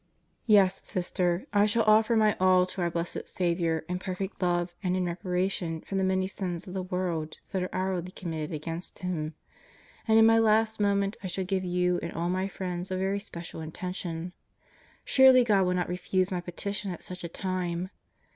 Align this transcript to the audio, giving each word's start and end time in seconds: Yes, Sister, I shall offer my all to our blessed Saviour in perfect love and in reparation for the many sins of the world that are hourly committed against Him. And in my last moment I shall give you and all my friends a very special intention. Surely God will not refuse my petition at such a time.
Yes, 0.47 0.81
Sister, 0.87 1.45
I 1.53 1.67
shall 1.67 1.83
offer 1.83 2.15
my 2.15 2.35
all 2.39 2.65
to 2.65 2.81
our 2.81 2.89
blessed 2.89 3.29
Saviour 3.29 3.85
in 3.87 3.99
perfect 3.99 4.41
love 4.41 4.73
and 4.81 4.97
in 4.97 5.05
reparation 5.05 5.81
for 5.81 5.93
the 5.93 6.03
many 6.03 6.25
sins 6.25 6.65
of 6.67 6.73
the 6.73 6.81
world 6.81 7.37
that 7.51 7.61
are 7.61 7.69
hourly 7.71 8.11
committed 8.11 8.51
against 8.51 8.97
Him. 8.97 9.35
And 10.07 10.17
in 10.17 10.25
my 10.25 10.39
last 10.39 10.79
moment 10.79 11.17
I 11.23 11.27
shall 11.27 11.45
give 11.45 11.63
you 11.63 11.99
and 12.01 12.11
all 12.13 12.31
my 12.31 12.47
friends 12.47 12.89
a 12.89 12.97
very 12.97 13.19
special 13.19 13.61
intention. 13.61 14.33
Surely 15.05 15.43
God 15.43 15.67
will 15.67 15.75
not 15.75 15.87
refuse 15.87 16.31
my 16.31 16.41
petition 16.41 16.89
at 16.89 17.03
such 17.03 17.23
a 17.23 17.29
time. 17.29 17.91